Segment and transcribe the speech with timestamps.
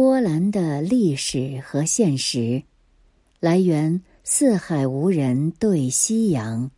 [0.00, 2.62] 波兰的历史和现实
[3.38, 6.70] 来源：四海无人对夕阳。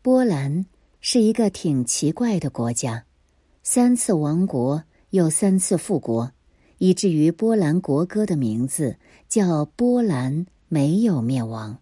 [0.00, 0.64] 波兰
[1.02, 3.04] 是一个挺奇怪的国家，
[3.62, 6.32] 三次亡国又三次复国，
[6.78, 8.96] 以至于波兰国歌的名字
[9.28, 11.76] 叫“波兰没有灭亡”。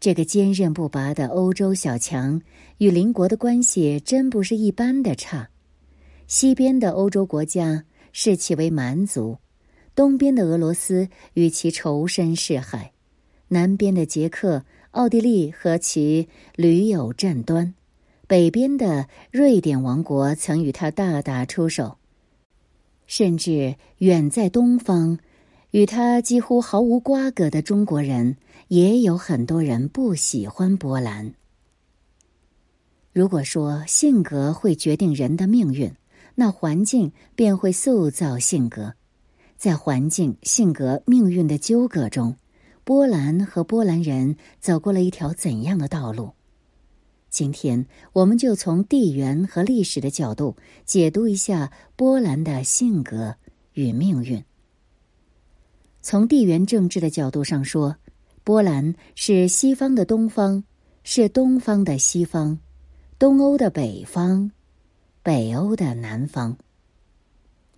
[0.00, 2.42] 这个坚韧不拔的欧洲小强
[2.78, 5.50] 与邻国的关系真不是一般的差。
[6.26, 9.38] 西边的欧洲国家视其为蛮族，
[9.94, 12.92] 东边的俄罗斯与其仇深似海，
[13.48, 17.74] 南边的捷克、奥地利和其屡有战端，
[18.26, 21.98] 北边的瑞典王国曾与他大打出手，
[23.06, 25.18] 甚至远在东方，
[25.70, 28.36] 与他几乎毫无瓜葛的中国人，
[28.68, 31.34] 也有很多人不喜欢波兰。
[33.12, 35.92] 如果说性格会决定人的命运，
[36.34, 38.94] 那环境便会塑造性格，
[39.56, 42.36] 在环境、性格、命运的纠葛中，
[42.84, 46.32] 波兰和波兰人走过了一条怎样的道路？
[47.30, 53.36] 今天，我们就从地缘和历史的角度解读一下波兰的性格
[53.72, 54.44] 与命运。
[56.02, 57.96] 从地缘政治的角度上说，
[58.44, 60.64] 波兰是西方的东方，
[61.04, 62.58] 是东方的西方，
[63.18, 64.50] 东欧的北方。
[65.24, 66.56] 北欧的南方，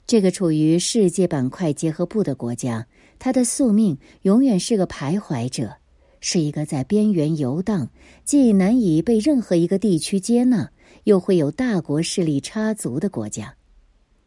[0.06, 2.86] 这个处于世界板块结合部的国家，
[3.18, 5.76] 它的宿命永远是个徘徊者，
[6.20, 7.90] 是一个在边缘游荡，
[8.24, 10.70] 既难以被任何一个地区接纳，
[11.02, 13.54] 又会有大国势力插足的国家。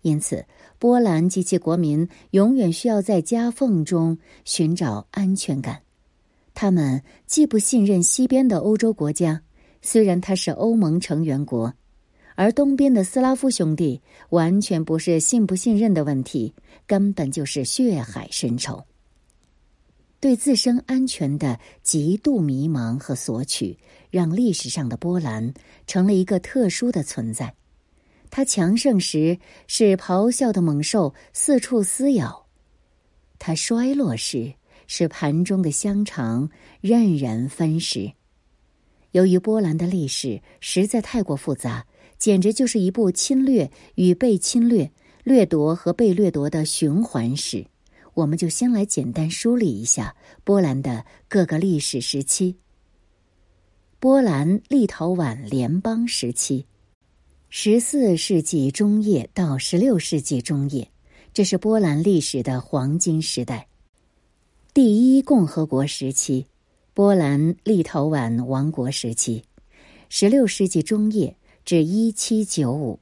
[0.03, 0.45] 因此，
[0.77, 5.81] 波兰及其国民永远需要在夹缝中寻找安全感。
[6.53, 9.41] 他们既不信任西边的欧洲国家，
[9.81, 11.73] 虽然它是欧盟成员国。
[12.37, 13.99] 而东边的斯拉夫兄弟
[14.29, 16.53] 完全不是信不信任的问题，
[16.85, 18.85] 根本就是血海深仇。
[20.19, 23.79] 对自身安全的极度迷茫和索取，
[24.11, 25.51] 让历史上的波兰
[25.87, 27.55] 成了一个特殊的存在。
[28.29, 32.45] 他强盛时是咆哮的猛兽四处撕咬，
[33.39, 34.53] 他衰落时
[34.85, 38.11] 是盘中的香肠任人分食。
[39.11, 41.83] 由于波兰的历史实在太过复杂。
[42.17, 44.91] 简直就是一部侵略与被侵略、
[45.23, 47.65] 掠夺和被掠夺的循环史。
[48.15, 52.55] 我们就先来简单梳理一下波兰的各个历史时期。
[53.99, 56.65] 波兰立陶宛联邦时期，
[57.49, 60.89] 十四世纪中叶到十六世纪中叶，
[61.33, 63.67] 这是波兰历史的黄金时代。
[64.73, 66.47] 第一共和国时期，
[66.93, 69.43] 波兰立陶宛王国时期，
[70.09, 71.37] 十六世纪中叶。
[71.67, 72.97] 至一七九五，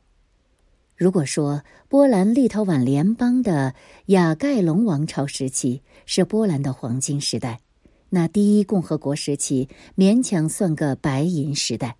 [0.97, 3.75] 如果说波兰立陶宛联邦的
[4.07, 7.59] 雅盖隆王朝时期是波兰的黄金时代，
[8.09, 11.95] 那第一共和国时期勉强算个白银时代，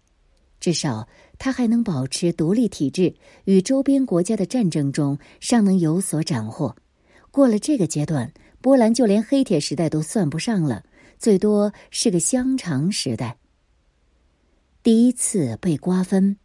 [0.59, 6.75] 至少它还能保持独立体制，与周边国家的战争中尚能有所斩获。
[7.29, 10.83] 过了这个阶段，波兰就连黑铁时代都算不上了，
[11.19, 13.37] 最多是个香肠时代。
[14.81, 16.37] 第一次被瓜分。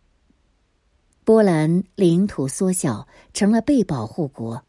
[1.30, 4.64] 波兰领土缩小，成了被保护国。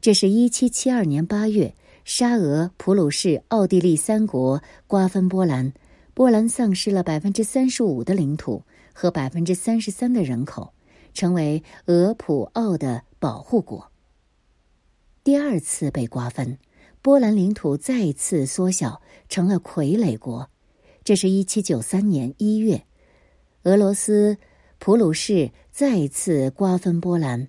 [0.00, 1.74] 这是一七七二年八月，
[2.04, 5.72] 沙俄、普鲁士、奥地利三国瓜分波兰，
[6.14, 8.62] 波兰丧失了百分之三十五的领土
[8.94, 10.72] 和百分之三十三的人口，
[11.12, 13.90] 成为俄普奥的保护国。
[15.24, 16.56] 第二次被瓜分，
[17.02, 20.48] 波兰领土再次缩小，成了傀儡国。
[21.02, 22.84] 这是一七九三年一月，
[23.64, 24.38] 俄罗斯。
[24.78, 27.48] 普鲁士再次瓜分波兰，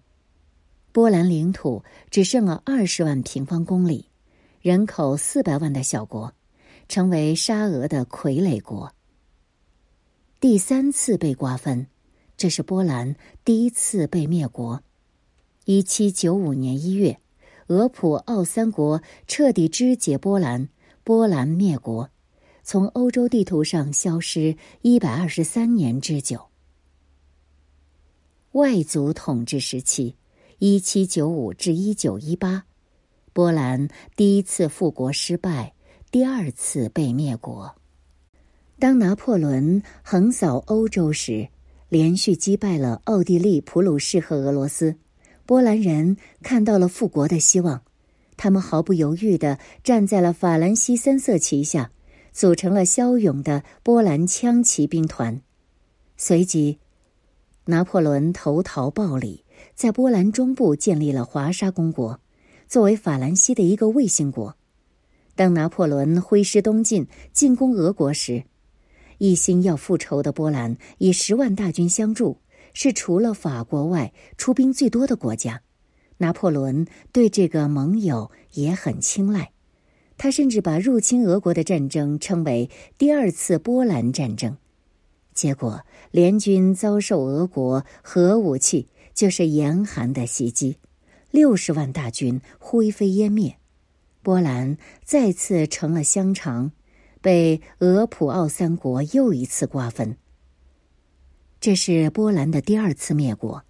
[0.92, 4.10] 波兰领土只剩了二十万平方公里，
[4.62, 6.34] 人口四百万的小国，
[6.88, 8.92] 成为沙俄的傀儡国。
[10.40, 11.88] 第三次被瓜分，
[12.38, 14.82] 这是波兰第一次被灭国。
[15.66, 17.20] 一七九五年一月，
[17.68, 20.70] 俄普奥三国彻底肢解波兰，
[21.04, 22.10] 波兰灭国，
[22.64, 26.47] 从欧洲地图上消失一百二十三年之久。
[28.58, 30.16] 外族统治时期，
[30.58, 32.64] 一七九五至一九一八，
[33.32, 35.76] 波兰第一次复国失败，
[36.10, 37.76] 第二次被灭国。
[38.80, 41.50] 当拿破仑横扫欧洲时，
[41.88, 44.96] 连续击败了奥地利、普鲁士和俄罗斯，
[45.46, 47.84] 波兰人看到了复国的希望，
[48.38, 51.92] 他们毫不犹豫的站在了法兰西三色旗下，
[52.34, 55.44] 组成了骁勇的波兰枪骑兵团，
[56.18, 56.80] 随即。
[57.70, 59.44] 拿破仑投桃报李，
[59.76, 62.22] 在波兰中部建立了华沙公国，
[62.66, 64.56] 作为法兰西的一个卫星国。
[65.36, 68.46] 当拿破仑挥师东进，进攻俄国时，
[69.18, 72.38] 一心要复仇的波兰以十万大军相助，
[72.74, 75.62] 是除了法国外出兵最多的国家。
[76.20, 79.52] 拿破仑对这个盟友也很青睐，
[80.18, 84.56] 他甚至把入侵俄国的战争称为“第二次波兰战争”。
[85.38, 90.80] 结果，联军遭受俄国核武器就是严寒的袭击，
[91.30, 93.56] 六十万大军灰飞烟灭。
[94.24, 96.72] 波兰再次成了香肠，
[97.22, 100.18] 被俄普奥三国又一次瓜分。
[101.62, 103.64] 这是波兰的第二次灭国，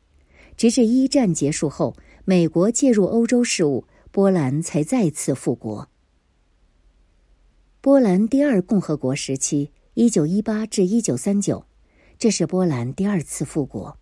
[0.56, 5.90] 直至一战结束后，美国介入欧洲事务，波兰才再次复国。
[7.82, 11.66] 波兰第二共和国时期（一九一八至一九三九），
[12.20, 13.98] 这是波兰第二次复国。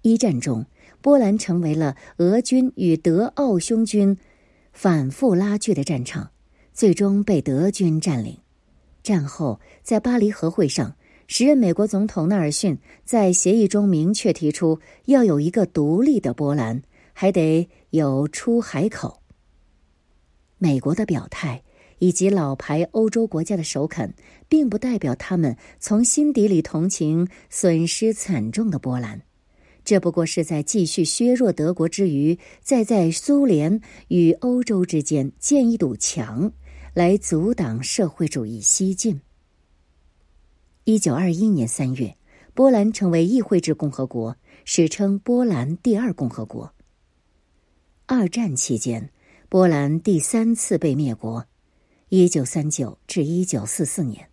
[0.00, 0.64] 一战中，
[1.02, 4.16] 波兰成为了俄军与德奥匈军。
[4.72, 6.30] 反复拉锯的战场，
[6.72, 8.38] 最终被德军占领。
[9.02, 10.96] 战后，在巴黎和会上，
[11.26, 16.82] 时任美国总统纳尔逊在协议中明确提出，要有一个独立的波兰，
[17.12, 19.20] 还得有出海口。
[20.56, 21.62] 美国的表态
[21.98, 24.14] 以及老牌欧洲国家的首肯，
[24.48, 29.22] 并不代表他们从心底里同情损失惨重的波兰。
[29.84, 36.52] 这不过是在继续削弱德国之余，再在苏联与欧洲之间建一堵墙，
[36.92, 39.20] 来阻挡社会主义西进。
[40.84, 42.16] 一九二一年三月，
[42.52, 46.74] 波兰成为议会制共和国，史称波兰第二共和国。
[48.04, 49.10] 二战期间，
[49.48, 51.46] 波兰第三次被灭国，
[52.08, 54.28] 一九三九至一九四四年。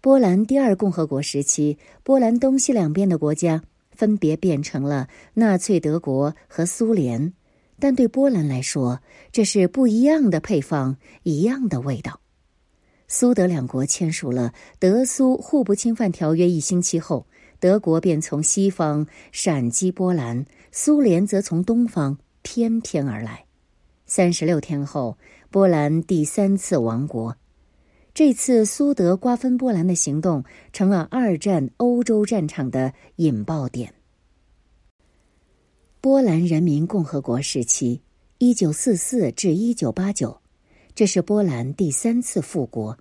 [0.00, 3.62] 波兰第二共和国时期，波兰东西两边的国家。
[3.92, 7.34] 分别变成了纳粹德国和苏联，
[7.78, 9.00] 但对波兰来说，
[9.30, 12.22] 这是不一样的配方，一样的味道。
[13.08, 17.26] 苏德两国签署了德苏互不侵犯条约一星期后，
[17.58, 23.44] 德国便从西方闪击波兰，苏联则从东方翩翩而来。
[24.06, 25.18] 三十六天后，
[25.52, 27.36] 波兰第三次亡国。
[28.14, 33.92] 这次苏德瓜分波兰的行动成了二战欧洲战场的引爆点。
[36.00, 38.00] 波兰人民共和国时期，
[38.38, 40.40] 一九四四至一九八九，
[40.94, 42.96] 这是波兰第三次复国。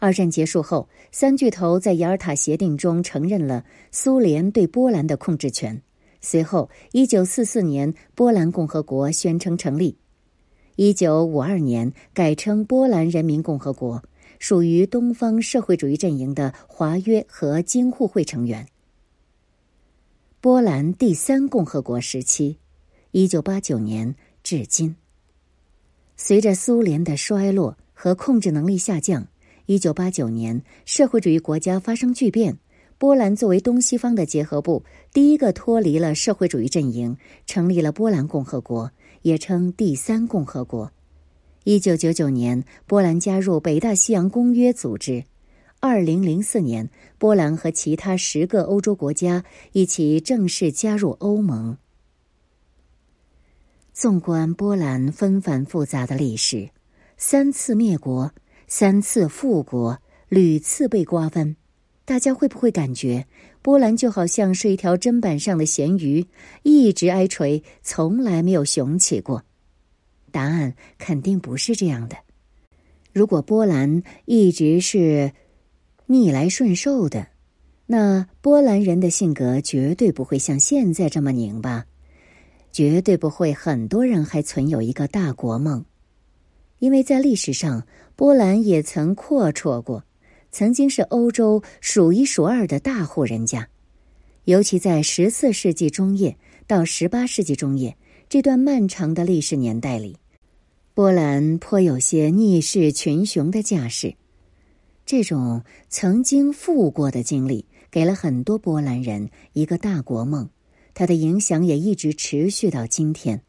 [0.00, 5.80] 二战结束后，三巨头在雅尔塔协定中承认了苏联对波兰的控制权。
[6.20, 9.96] 随后，一九四四年，波兰共和国宣称成立。
[10.76, 14.02] 一九五二年，改称波兰人民共和国。
[14.38, 18.66] 属于东方社会主义阵营的华约和京沪会成员。
[20.42, 22.58] 波兰第三共和国时期，
[23.12, 24.94] 一九八九年至今。
[26.18, 29.26] 随着苏联的衰落和控制能力下降，
[29.64, 32.58] 一九八九年社会主义国家发生巨变，
[32.98, 34.84] 波兰作为东西方的结合部，
[35.14, 38.92] 第一个脱离了社会主义阵营，成立了波兰共和国，
[39.26, 40.92] 也称第三共和国。
[41.64, 45.24] 一九九九年，波兰加入北大西洋公约组织。
[45.80, 51.76] 二零零四年，波兰和其他十个欧洲国家一起正式加入欧盟。
[53.92, 56.70] 纵观波兰纷繁复杂的历史，
[57.16, 58.32] 三次灭国，
[58.68, 61.56] 三次复国，屡次被瓜分，
[62.04, 63.26] 大家会不会感觉
[63.66, 66.24] 波兰就好像是一条砧板上的咸鱼，
[66.62, 69.42] 一直挨锤，从来没有雄起过？
[70.30, 72.16] 答案肯定不是这样的。
[73.12, 75.32] 如果波兰一直是
[76.06, 77.26] 逆来顺受的，
[77.86, 81.86] 那波兰人的性格绝对不会像现在这么拧巴，
[82.70, 83.52] 绝对不会。
[83.52, 85.84] 很多人还存有一个大国梦，
[86.78, 90.04] 因为在历史上，波兰也曾阔绰过，
[90.56, 93.68] 曾经是欧洲数一数二的大户人家，
[94.44, 97.94] 尤其在十四世纪中叶到十八世纪中叶
[98.30, 100.16] 这段漫长的历史年代里。
[100.94, 104.14] 波兰颇有些逆势群雄的架势，
[105.04, 110.48] 这种曾经富过的经历，给了很多波兰人一个大国梦，
[110.94, 113.42] 它的影响也一直持续到今天。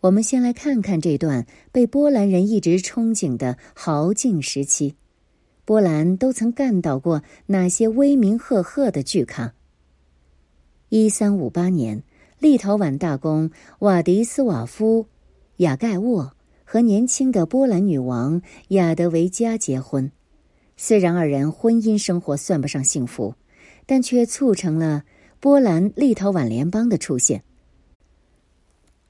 [0.00, 4.94] 我们先来看看这段被波兰人一直憧憬的豪境时期，
[5.64, 9.54] 波兰都曾干倒过哪些威名赫赫的巨咖？
[10.90, 12.02] 一三五八年，
[12.38, 15.06] 立陶宛大公瓦迪斯瓦夫。
[15.58, 16.32] 雅盖沃
[16.64, 20.10] 和年轻的波兰女王雅德维加结婚，
[20.76, 23.34] 虽然二人婚姻生活算不上幸福，
[23.86, 25.04] 但却促成了
[25.38, 27.44] 波兰立陶宛联邦的出现。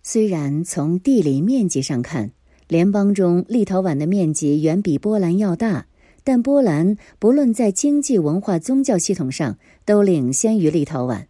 [0.02, 2.30] 虽然从地理面积上看，
[2.68, 5.86] 联邦中立陶宛的面积远比波兰要大，
[6.24, 11.26] 但波兰不论在经济、文化、宗教系统上都领先于立陶宛，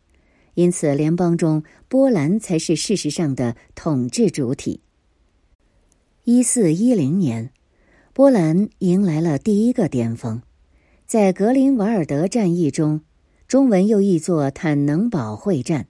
[0.54, 4.80] 因此联邦中波兰才是事实上的统治主体。
[6.22, 7.50] 一四一零年，
[8.12, 10.40] 波兰迎来了第一个巅峰，
[11.06, 13.02] 在格林瓦尔德战役中。
[13.46, 15.86] 中文又译作坦能堡会战，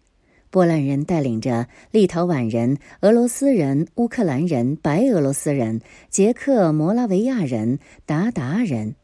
[0.54, 5.80] 波兰人带领着立陶宛人、俄罗斯人、乌克兰人、白俄罗斯人、
[6.10, 8.94] 捷克摩拉维亚人、鞑靼人，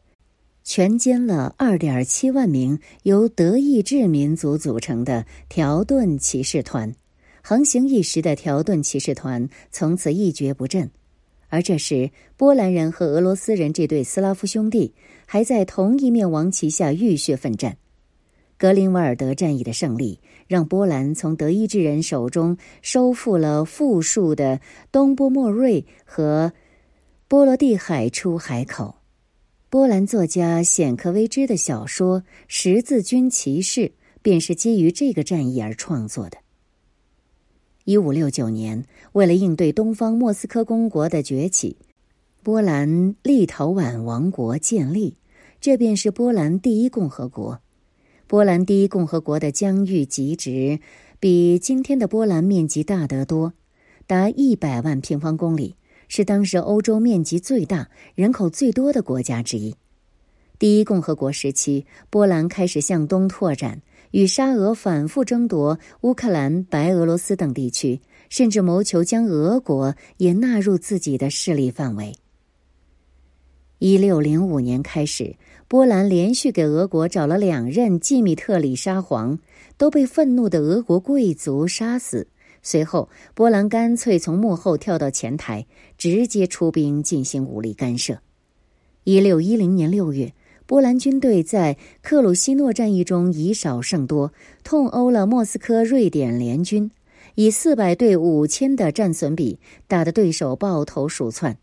[0.63, 6.95] 全歼了二点七万名由德意志民族组成的条顿骑士团。
[7.43, 10.89] 横行一时的条顿骑士团从此一蹶不振，
[11.49, 14.93] 而这时波兰人和俄罗斯人这对斯拉夫兄弟
[15.25, 17.75] 还在同一面王旗下浴血奋战。
[18.61, 26.53] 格林瓦尔德战役的胜利，让波兰从德意志人手中收复了富庶的东波莫瑞和
[27.27, 28.97] 波罗的海出海口。
[29.71, 33.81] 波兰作家显克维兹的小说《十字军骑士》
[34.21, 36.37] 便是基于这个战役而创作的。
[37.85, 41.77] 一五六九年，为了应对东方莫斯科公国的崛起，
[42.43, 45.17] 波兰立陶宛王国建立，
[45.59, 47.59] 这便是波兰第一共和国。
[48.31, 50.79] 波兰第一共和国的疆域极值
[51.19, 53.51] 比今天的波兰面积大得多，
[54.07, 55.75] 达一百万平方公里，
[56.07, 59.75] 是当时欧洲面积最大、人口最多的国家之一。
[60.57, 72.15] 第一共和国时期，波兰开始向东拓展，与沙俄反复争夺乌克兰、白俄罗斯等地区，甚至谋求将俄国也纳入自己的势力范围。
[73.79, 75.35] 一六零五年开始。
[75.71, 79.39] 波兰连续给俄国找了两任季米特里沙皇，
[79.77, 82.27] 都被愤怒的俄国贵族杀死。
[82.61, 85.65] 随后，波兰干脆从幕后跳到前台，
[85.97, 88.19] 直接出兵进行武力干涉。
[89.05, 90.33] 一六一零年六月，
[90.65, 94.33] 波兰军队在克鲁西诺战役中以少胜多，
[94.65, 96.91] 痛殴了莫斯科瑞典联军，
[97.35, 101.57] 以四百对五千的战损比，打得对手抱头鼠窜。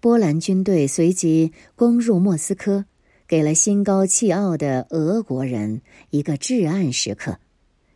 [0.00, 2.84] 波兰军队随即攻入莫斯科。
[3.26, 7.38] 给了心高气傲的俄国人一个至暗时刻。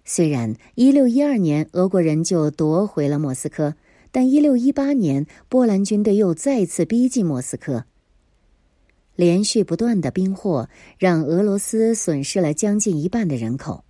[0.05, 3.75] 虽然一六一二年俄国人就夺回了莫斯科，
[4.13, 7.85] 但一六一八年波兰军队又再次逼近莫斯科。
[9.17, 10.69] 连续不断的兵祸
[10.99, 13.85] 让俄罗斯损失了将近一半的人口。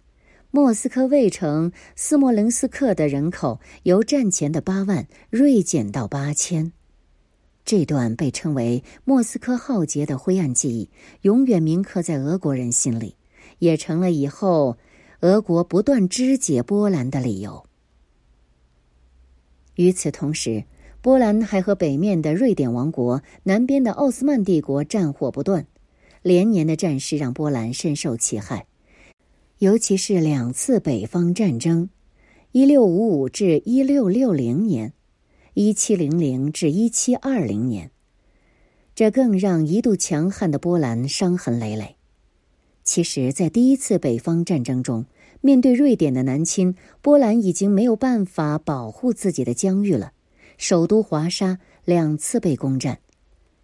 [0.53, 6.73] 莫斯科卫城斯莫棱斯克的人口由战前的八万锐减到八千。
[7.67, 10.89] 这段被称为莫斯科浩劫的灰暗记忆，
[11.23, 13.17] 永远铭刻在俄国人心里，
[13.59, 14.79] 也成了以后
[15.21, 17.65] 俄国不断肢解波兰的理由。
[19.75, 20.63] 与此同时，
[21.03, 25.67] 波兰还和北面的瑞典王国、南边的奥斯曼帝国战火不断，
[26.23, 28.67] 连年的战事让波兰深受其害，
[29.59, 31.91] 尤其是两次北方战争
[32.53, 34.93] （一六五五至一六六零年）。
[35.59, 37.91] 一七零零至一七二零年，
[38.95, 41.97] 这更让一度强悍的波兰伤痕累累。
[42.85, 45.07] 其实，在第一次北方战争中，
[45.41, 50.13] 面对瑞典的南侵，波兰已经没有办法保护自己的疆域了。
[50.59, 52.99] 首都华沙两次被攻占，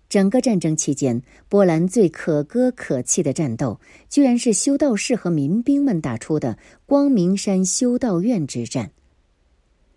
[0.09, 1.21] 整个战争期间，
[1.51, 6.57] 波兰最可歌可泣的战斗，居然是修道士和民兵们打出的
[6.87, 8.93] 光明山修道院之战。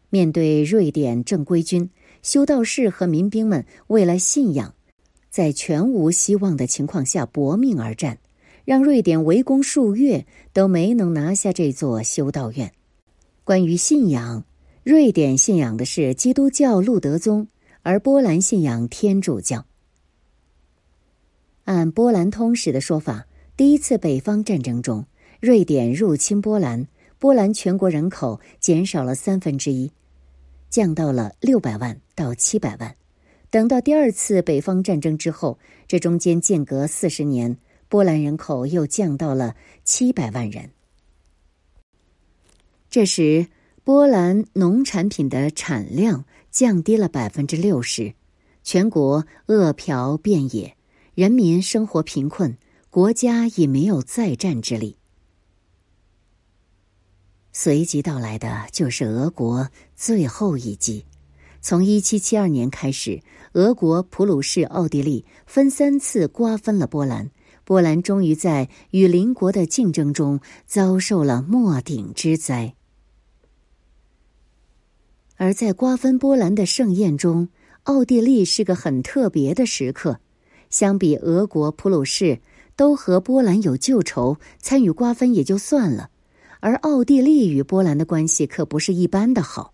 [0.09, 1.89] 面对瑞典正规军，
[2.21, 4.73] 修道士和民兵们为了信仰，
[5.29, 8.19] 在全无希望的情况下搏命而战，
[8.63, 12.71] 让瑞典围攻数月都没能拿下这座修道院。
[13.43, 14.43] 关于信仰，
[14.83, 17.47] 瑞典信仰的是基督教路德宗，
[17.83, 19.65] 而波兰信仰天主教。
[21.65, 25.05] 按波兰通史的说法，第一次北方战争中，
[25.41, 26.87] 瑞典入侵波兰，
[27.25, 29.91] 波兰全国人口减少了三分之一。
[30.69, 32.95] 降到了六百万到七百万，
[33.49, 37.57] 等到第二次北方战争之后，这中间间隔四十年，
[37.89, 40.69] 波兰人口又降到了七百万人。
[42.91, 43.47] 这时，
[43.83, 48.13] 波兰农产品的产量降低了百分之六十，
[48.61, 50.77] 全国饿殍遍野，
[51.15, 52.55] 人民生活贫困，
[52.91, 54.97] 国家已没有再战之力。
[57.57, 61.05] 随即到来的就是俄国最后一击。
[61.61, 63.21] 从一七七二年开始，
[63.53, 67.31] 俄国、普鲁士、奥地利分三次瓜分了波兰，
[67.63, 72.75] 波兰终于在与邻国的竞争中遭受了末顶之灾。
[75.37, 77.47] 而在瓜分波兰的盛宴中，
[77.83, 80.19] 奥地利是个很特别的时刻。
[80.69, 82.41] 相比俄国、普鲁士
[82.75, 86.09] 都和波兰有旧仇，参与瓜分也就算了，
[86.59, 89.73] 而奥地利与波兰的关系可不是一般的好。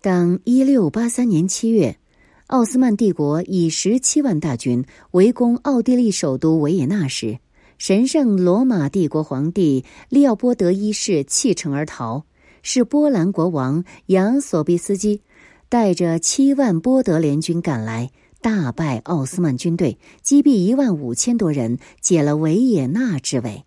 [0.00, 1.98] 当一六八三年七月，
[2.46, 7.38] 奥斯曼帝国以十七万大军围攻奥地利首都维也纳时，
[7.78, 12.24] 神圣罗马帝国皇帝利奥波德一世弃城而逃。
[12.62, 15.22] 是波兰国王扬索比斯基
[15.68, 23.65] 带着七万波德联军赶来，大败奥斯曼军队，击毙一万五千多人，解了维也纳之围。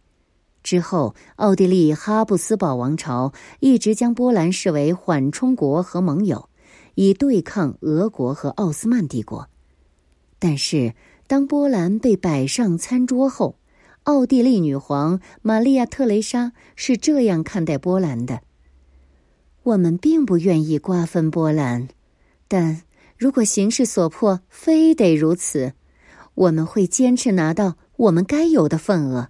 [0.70, 6.48] 之后，奥地利哈布斯堡王朝一直将波兰视为缓冲国和盟友，
[6.94, 9.50] 以对抗俄国和奥斯曼帝国。
[10.38, 10.94] 但是，
[11.26, 13.58] 当波兰被摆上餐桌后，
[14.04, 18.42] 奥地利女皇玛利亚特蕾莎是这样看待波兰的。
[19.64, 21.88] 我们并不愿意瓜分波兰，
[22.48, 22.84] 但
[23.18, 25.74] 如果形势所迫，非得如此，
[26.36, 29.30] 我们会坚持拿到我们该有的份额。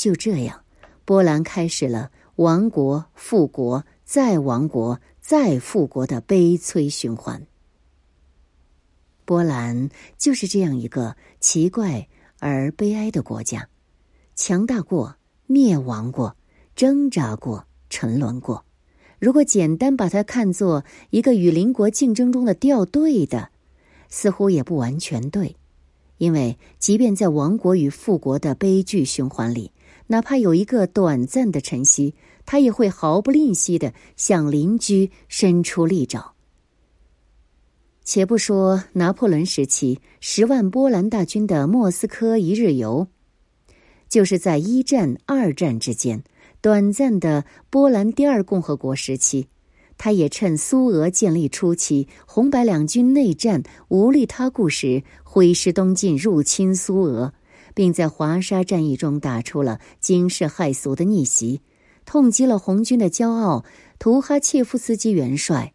[0.00, 0.64] 就这样，
[1.04, 7.46] 波兰开始了亡国复国再亡国再复国的悲催循环。
[9.26, 13.68] 波兰就是这样一个奇怪而悲哀的国家，
[14.34, 15.16] 强大过，
[15.46, 16.34] 灭亡过，
[16.74, 17.66] 挣扎过。
[17.90, 18.64] 沉沦过，
[19.18, 23.50] 如果简单把它看作一个与邻国竞争中的掉队的，
[24.08, 25.56] 似乎也不完全对，
[26.16, 29.72] 因为即便在亡国与复国的悲剧循环里，
[30.10, 36.34] 哪怕有一个短暂的晨曦，他也会毫不吝惜的向邻居伸出利爪。
[38.02, 43.06] 且不说拿破仑时期十万波兰大军的莫斯科一日游，
[44.08, 46.24] 就是在一战、二战之间。
[46.60, 49.46] 短暂的波兰第二共和国时期，
[49.96, 57.32] 他也趁苏俄建立初期红白两军内战无力他顾时，挥师东进入侵苏俄，
[57.80, 61.62] 并在华沙战役中打出了惊世骇俗的逆袭，
[62.04, 63.64] 痛击了红军的骄傲
[63.98, 65.72] 图哈切夫斯基元帅，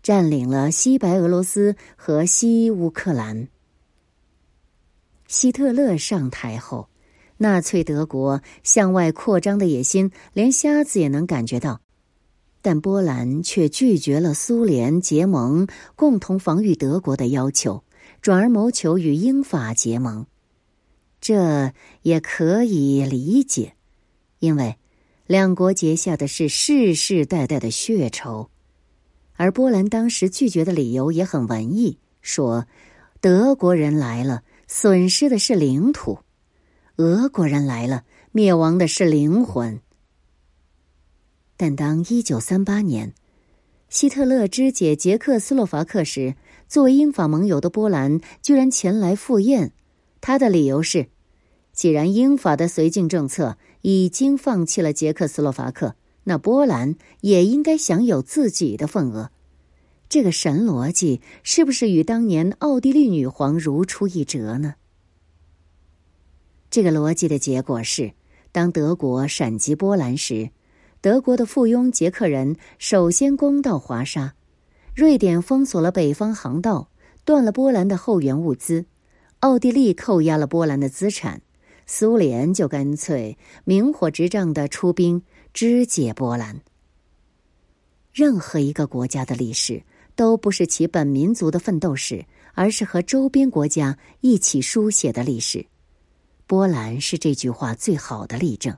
[0.00, 3.48] 占领了西白俄罗斯和西乌克兰。
[5.26, 6.88] 希特勒上台后。
[7.38, 11.80] 纳粹德国向外扩张的野心，连瞎子也能感觉到，
[12.62, 15.66] 但波兰却拒绝了苏联结盟、
[15.96, 17.82] 共同防御德国的要求，
[18.22, 20.24] 转而谋求与英法结盟。
[21.20, 23.74] 这也可以理解，
[24.38, 24.76] 因为
[25.26, 28.50] 两国结下的是世世代代的血仇。
[29.34, 32.66] 而波兰当时拒绝的理由也很文艺，说
[33.20, 36.18] ：“德国人来了，损失的是领土。”
[36.96, 39.80] 俄国人来了，灭亡的是灵魂。
[41.56, 43.14] 但当一九三八年，
[43.88, 46.34] 希特勒肢解捷克斯洛伐克时，
[46.68, 49.72] 作为英法盟友的波兰居然前来赴宴。
[50.20, 51.08] 他的理由是：
[51.72, 59.30] 既然英法的绥靖政策已经放弃了捷克斯洛伐克，那波兰也应该享有自己的份额。
[60.08, 64.74] 这个神逻辑是不是与当年奥地利女皇如出一辙呢？
[66.70, 68.12] 这个逻辑的结果是，
[68.50, 70.50] 当德国闪击波兰时，
[71.00, 74.34] 德国的附庸捷克人首先攻到华沙，
[74.94, 76.90] 瑞典封锁了北方航道，
[77.24, 78.86] 断了波兰的后援物资，
[79.40, 81.40] 奥地利扣押了波兰的资产，
[81.86, 85.22] 苏联就干脆明火执仗的出兵
[85.54, 86.60] 肢解波兰。
[88.12, 89.84] 任何一个国家的历史
[90.16, 92.24] 都不是其本民族的奋斗史，
[92.54, 95.66] 而是和周边国家一起书写的历史。
[96.48, 98.76] 波兰是这句话最好的例证，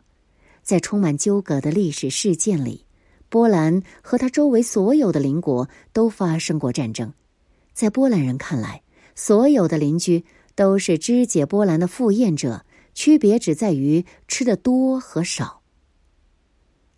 [0.62, 2.85] 在充满纠葛的历史事件里，
[3.31, 7.14] 波兰和他周围所有的邻国都发生过战争。
[7.73, 8.83] 在波兰人看来，
[9.14, 15.61] 所有的邻居都是肢解波兰的赴宴者，区别只在于吃的多和少。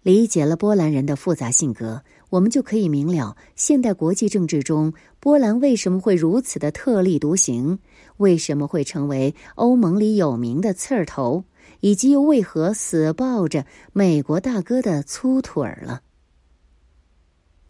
[0.03, 2.03] 理解了波兰人的复杂性格。
[2.31, 7.79] 我们就可以明了，现代国际政治中，波兰为什么会如此的特立独行，
[8.17, 11.45] 为什么会成为欧盟里有名的刺儿头，
[11.81, 16.01] 以及又为何死抱着美国大哥的粗腿儿了。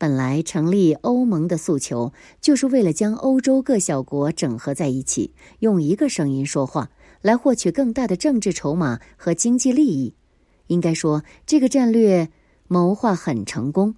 [0.02, 10.16] 本来成立欧盟的诉求，就是为了将欧洲各小国整合在一起，用一个声音说话，来获取更大的政治筹码和经济利益。
[10.66, 12.28] 应该说，这个战略
[12.66, 13.94] 谋划很成功。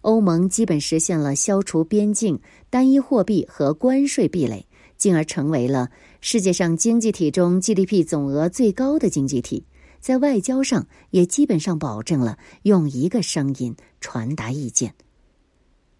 [0.00, 5.90] 欧盟基本实现了消除边境、单一货币和关税壁垒，进而成为了
[6.20, 9.64] 世界上经济体中 GDP 总额最高的经济体。
[10.00, 14.96] 在外交上也基本上保证了用一个声音传达意见。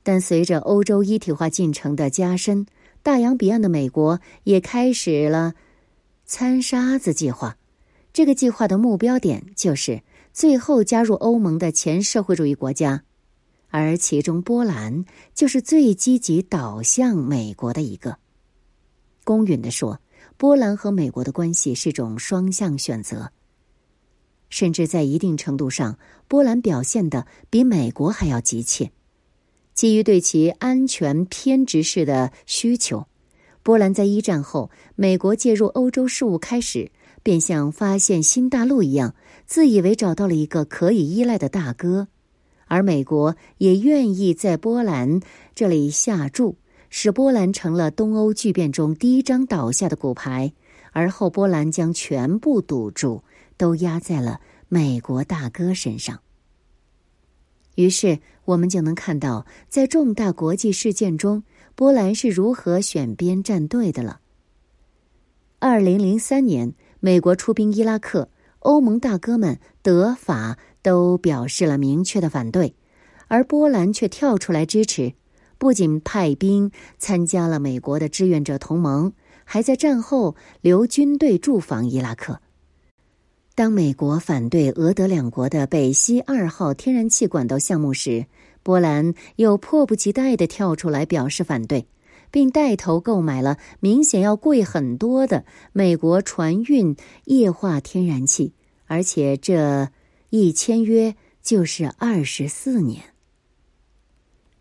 [0.04, 2.66] 但随着欧洲一体化进程的加深，
[3.02, 5.54] 大洋彼岸的美国也开始了
[6.26, 7.56] “掺沙子”计划。
[8.12, 13.02] 这个计划的目标点就是最后加入欧盟的前社会主义国家，
[13.70, 18.18] 而其中波兰就是最积极导向美国的一个。
[19.24, 19.98] 公允的说，
[20.36, 23.32] 波兰和美国的关系是种双向选择。
[24.50, 28.92] 甚至在一定程度上，波兰表现的比美国还要急切。
[29.74, 33.06] 基于对其安全偏执式的需求，
[33.62, 36.90] 波兰在一战后美国介入欧洲事务开始，
[37.22, 39.14] 便像发现新大陆一样，
[39.46, 42.08] 自以为找到了一个可以依赖的大哥，
[42.66, 45.20] 而美国也愿意在波兰
[45.54, 46.56] 这里下注，
[46.88, 50.52] 使波兰成了东欧巨变中第一张倒下的骨牌，
[50.92, 53.22] 而后波兰将全部赌注。
[53.56, 56.18] 都压在了美国大哥身上。
[57.74, 61.42] 于是，我们就能看到，在重大国际事件中，
[61.74, 64.20] 波兰是如何选边站队的了。
[65.58, 68.28] 二零零三年，美国出兵伊拉克，
[68.60, 72.74] 欧盟大哥们德法都表示了明确的反对，
[73.28, 75.14] 而波兰却跳出来支持，
[75.58, 79.12] 不仅派兵参加了美国的志愿者同盟，
[79.44, 82.40] 还在战后留军队驻防伊拉克。
[83.56, 88.26] 当美国反对俄德两国的北溪二号天然气管道项目时，
[88.64, 91.86] 波兰又迫不及待地跳出来表示反对，
[92.32, 98.54] 并带头购买了明显要贵很多的美国船运液化天然气，
[98.86, 99.88] 而且这
[100.30, 103.02] 一签约就是二十四年。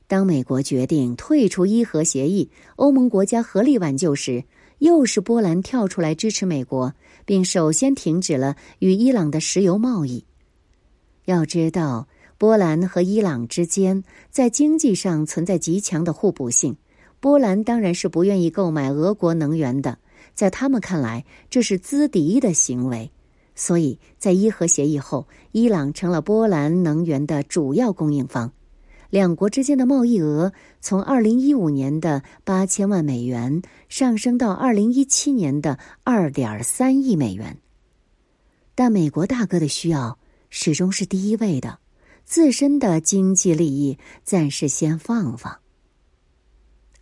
[0.05, 4.43] 当美国决定退出伊核协议，欧盟国家合力挽救时，
[4.79, 6.93] 又是波兰跳出来支持美国。
[7.25, 10.25] 并首先停止了与伊朗的石油贸易。
[11.25, 12.07] 要知道，
[12.37, 16.75] 波兰和伊朗之间在经济上存在极强的互补性。
[17.19, 19.99] 波兰当然是不愿意购买俄国能源的，
[20.33, 23.09] 在他们看来，这是资敌的行为。
[23.55, 28.51] 所以在伊核协议后，伊朗成了波兰能源的主要供应方。
[29.13, 37.59] 两国之间的贸易额从二零一五年的八千万美元上升到二零一七年的二点三亿美元，
[38.73, 40.17] 但美国大哥的需要
[40.49, 41.77] 始终是第一位的，
[42.25, 45.59] 自身的经济利益暂时先放放。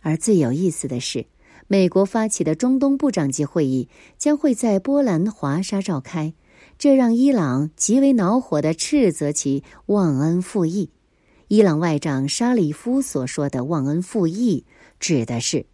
[0.02, 1.24] 而最有意思的是，
[1.66, 6.34] 美国发起的中东部长级会议将会在波兰华沙召开，
[6.76, 10.90] 这让伊朗极为恼火的斥责其忘恩负义。
[11.52, 14.64] 伊朗外长沙里夫所说的“忘恩负义”，
[14.98, 15.66] 指的是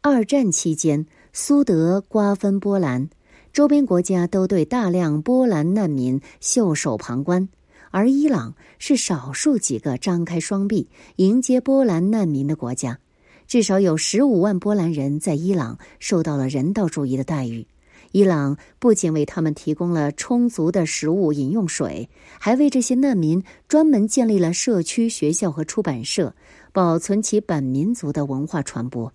[0.00, 3.10] 二战期间苏德瓜分波兰，
[3.52, 7.50] 周边国家都对大量波兰难民袖手旁观，
[7.90, 12.98] 而伊朗是少数几个张开双臂迎接波兰难民的国家，
[13.46, 17.66] 至少有十五万波兰人在伊朗受到了人道主义的待遇。
[18.12, 22.08] 伊朗不仅为他们提供了充足的食物、饮用水，
[22.40, 26.34] 还为这些难民专门建立了社区、学校和出版社，
[26.72, 29.12] 保存其本民族的文化传播。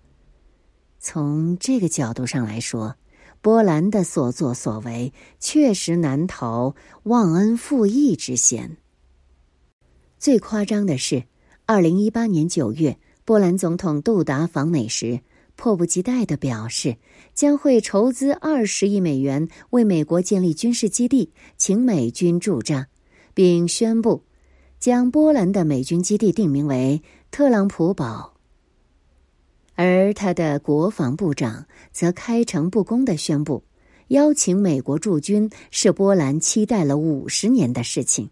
[1.00, 2.94] 从这个角度上来说，
[3.40, 8.76] 波兰的所作所为确实难逃忘恩负义之嫌。
[10.18, 11.24] 最夸张的是，
[11.66, 15.20] 二零一八年九月，波兰总统杜达访美时。
[15.56, 16.96] 迫不及待地表示，
[17.34, 22.88] 将会筹资二十亿美元为美国建立军事基地，请美军驻扎，
[23.32, 24.24] 并宣布
[24.78, 28.34] 将波兰的美军基地定名为特朗普堡。
[29.76, 33.64] 而他的国防部长则开诚布公地宣布，
[34.08, 38.30] 邀请美国驻军是波兰期待了五十年的事情。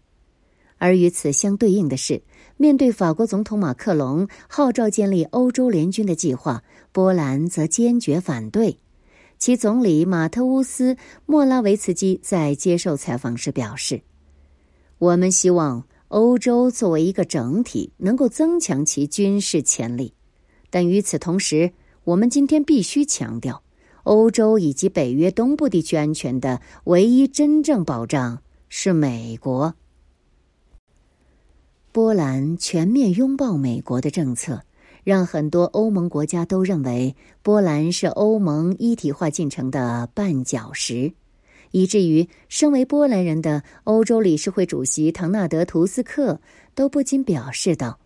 [0.77, 2.21] 而与此相对应的是，
[2.63, 6.63] 面对法国总统马克龙号召建立欧洲联军的计划。
[6.93, 8.77] 波兰则坚决反对，
[9.37, 10.93] 其总理马特乌斯·
[11.25, 14.03] 莫拉维茨基在接受采访时表示
[14.97, 20.13] ：“我们希望欧洲作为一个整体能够增强其军事潜力，
[20.69, 21.73] 但与此同时，
[22.05, 23.61] 我们今天必须强调，
[24.03, 29.75] 欧洲以及北约东部地区安全的唯一真正保障是美国。”
[31.93, 34.63] 波兰全面拥抱美国的政策。
[35.03, 41.11] 让很多欧盟国家都认为波兰是欧盟一体化进程的绊脚石，
[41.71, 46.39] 以至于身为波兰人的欧洲理事会主席唐纳德·图斯克
[46.73, 47.99] 都不禁表示道：“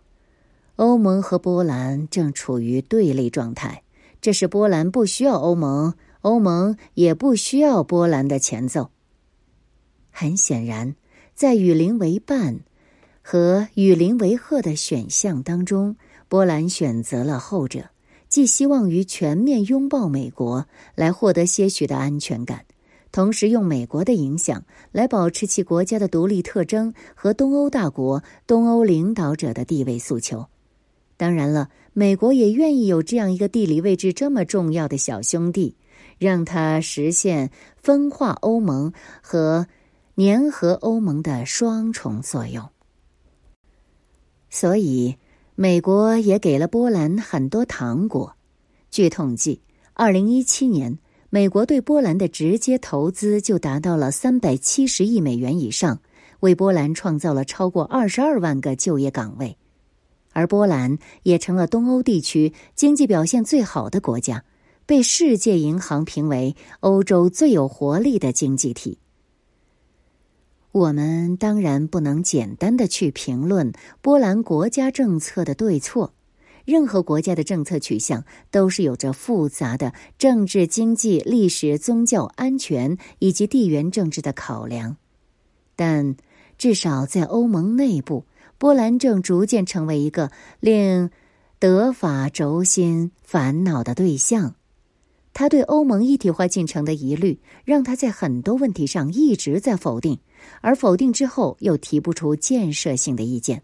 [0.74, 3.84] 欧盟和波兰正处于对立状态，
[4.20, 8.90] 这是波兰不需要欧盟，欧盟也不需要波兰的前奏。
[10.10, 10.96] 很显然，
[11.36, 12.58] 在与邻为伴
[13.30, 15.96] 和与邻为壑的选项当中，
[16.28, 17.90] 波兰选择了后者，
[18.26, 22.64] 寄希望于全面拥抱美国来获得些许的安全感。
[23.12, 30.46] 同时，用美国的影响来保持其国家的独立特征和东欧大国、东欧领导者的地位诉求。
[31.18, 35.76] 当然了，美国也愿意有这样一个地理位置这么重要的小兄弟，
[36.16, 39.66] 让他实现分化欧盟和
[40.16, 42.70] 粘合欧盟的双重作用。
[44.50, 45.16] 所以，
[45.54, 48.36] 美国也给了波兰很多糖果。
[48.90, 49.60] 据统计，
[49.94, 50.98] 二零一七年。
[51.30, 56.00] 美国对波兰的直接投资就达到了三百七十亿美元以上，
[56.40, 59.58] 为波兰创造了超过二十二万个就业岗位，
[60.32, 64.42] 而波兰也成了东欧地区经济表现最好的国家，
[64.86, 68.98] 被世界银行评为欧洲最有活力的经济体。
[70.78, 76.14] 我们当然不能简单的去评论波兰国家政策的对错。
[76.64, 84.96] 任何国家的政策取向都是有着复杂的政治、经济、历史、宗教、安全以及地缘政治的考量，
[85.74, 86.14] 但
[86.58, 88.24] 至少在欧盟内部，
[88.58, 91.08] 波兰正逐渐成为一个令
[91.58, 94.54] 德法轴心烦恼的对象。
[95.38, 100.18] 他对欧盟一体化进程的疑虑，让他在很多问题上一直在否定，
[100.62, 103.62] 而否定之后又提不出建设性的意见。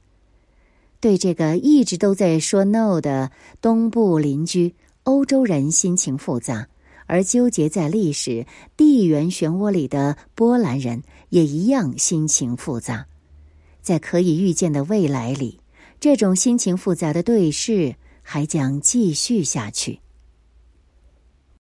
[1.00, 6.68] 对这个一直都在说 “no” 的东部邻居欧洲人心情复杂，
[7.06, 13.08] 而纠结在历史地缘漩涡里的波兰人也一样心情复杂。
[13.82, 15.58] 在可以预见的未来里，
[15.98, 19.98] 这种心情复杂的对视还将继续下去。